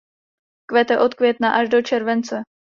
[0.69, 2.43] Kvete od května až do července.